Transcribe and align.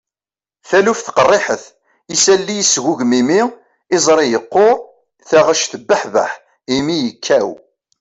taluft 0.67 1.07
qerriḥet, 1.15 1.63
isalli 2.13 2.55
yesgugum 2.57 3.11
imi, 3.19 3.41
iẓri 3.95 4.25
yeqquṛ, 4.33 4.73
taɣect 5.29 5.69
tebbuḥbeḥ, 5.73 6.31
imi 6.75 6.95
yekkaw 7.05 7.49